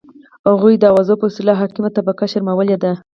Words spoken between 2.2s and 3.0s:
شرمولي ده.